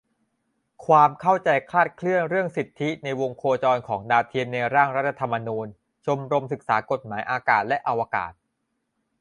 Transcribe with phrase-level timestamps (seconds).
[0.85, 5.67] ความเข้าใจคลาดเคลื่อนเรื่องสิทธิในวงโคจรของดาวเทียมในร่างรัฐธรรมนูญ-
[6.05, 8.31] ชมรมศึกษากฎหมายอากาศและอวกาศ